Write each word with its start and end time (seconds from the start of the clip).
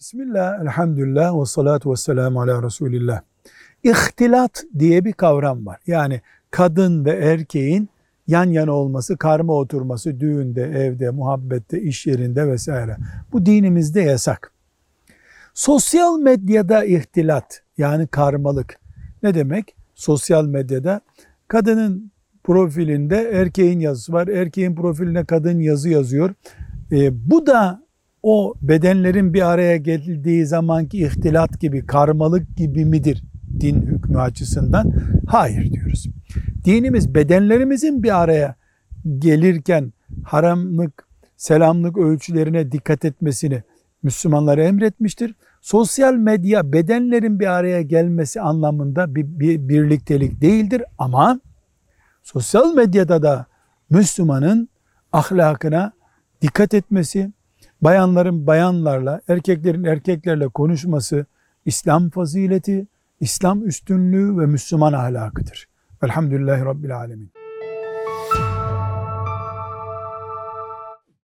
Bismillah, 0.00 0.60
elhamdülillah 0.62 1.40
ve 1.40 1.46
salatu 1.46 1.92
ve 1.92 1.96
selamu 1.96 2.40
ala 2.40 2.62
Resulillah. 2.62 3.20
İhtilat 3.82 4.64
diye 4.78 5.04
bir 5.04 5.12
kavram 5.12 5.66
var. 5.66 5.78
Yani 5.86 6.20
kadın 6.50 7.04
ve 7.04 7.10
erkeğin 7.10 7.88
yan 8.26 8.44
yana 8.44 8.72
olması, 8.72 9.16
karma 9.16 9.52
oturması 9.52 10.20
düğünde, 10.20 10.62
evde, 10.62 11.10
muhabbette, 11.10 11.82
iş 11.82 12.06
yerinde 12.06 12.48
vesaire. 12.48 12.96
Bu 13.32 13.46
dinimizde 13.46 14.00
yasak. 14.00 14.52
Sosyal 15.54 16.18
medyada 16.18 16.84
ihtilat 16.84 17.62
yani 17.78 18.06
karmalık 18.06 18.80
ne 19.22 19.34
demek? 19.34 19.76
Sosyal 19.94 20.44
medyada 20.44 21.00
kadının 21.48 22.10
profilinde 22.44 23.30
erkeğin 23.32 23.80
yazısı 23.80 24.12
var. 24.12 24.28
Erkeğin 24.28 24.74
profiline 24.74 25.24
kadın 25.24 25.58
yazı 25.58 25.88
yazıyor. 25.88 26.34
E, 26.92 27.30
bu 27.30 27.46
da 27.46 27.89
o 28.22 28.54
bedenlerin 28.62 29.34
bir 29.34 29.50
araya 29.50 29.76
geldiği 29.76 30.46
zamanki 30.46 31.04
ihtilat 31.04 31.60
gibi, 31.60 31.86
karmalık 31.86 32.56
gibi 32.56 32.84
midir 32.84 33.22
din 33.60 33.82
hükmü 33.82 34.18
açısından? 34.18 34.92
Hayır 35.26 35.72
diyoruz. 35.72 36.06
Dinimiz 36.64 37.14
bedenlerimizin 37.14 38.02
bir 38.02 38.22
araya 38.22 38.54
gelirken 39.18 39.92
haramlık, 40.24 41.08
selamlık 41.36 41.98
ölçülerine 41.98 42.72
dikkat 42.72 43.04
etmesini 43.04 43.62
Müslümanlara 44.02 44.62
emretmiştir. 44.62 45.34
Sosyal 45.60 46.14
medya 46.14 46.72
bedenlerin 46.72 47.40
bir 47.40 47.46
araya 47.46 47.82
gelmesi 47.82 48.40
anlamında 48.40 49.14
bir, 49.14 49.24
bir 49.24 49.68
birliktelik 49.68 50.40
değildir 50.40 50.82
ama 50.98 51.40
sosyal 52.22 52.74
medyada 52.74 53.22
da 53.22 53.46
Müslümanın 53.90 54.68
ahlakına 55.12 55.92
dikkat 56.42 56.74
etmesi, 56.74 57.32
bayanların 57.82 58.46
bayanlarla, 58.46 59.20
erkeklerin 59.28 59.84
erkeklerle 59.84 60.48
konuşması 60.48 61.26
İslam 61.64 62.10
fazileti, 62.10 62.86
İslam 63.20 63.66
üstünlüğü 63.66 64.38
ve 64.38 64.46
Müslüman 64.46 64.92
ahlakıdır. 64.92 65.68
Velhamdülillahi 66.02 66.64
Rabbil 66.64 66.96
Alemin. 66.96 67.39